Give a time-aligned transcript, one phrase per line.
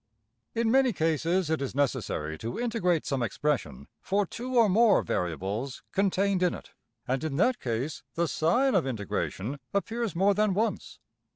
[0.55, 5.83] }In many cases it is necessary to integrate some expression for two or more variables
[5.91, 6.71] contained in it;
[7.07, 10.97] and in that case the sign of integration appears more than once.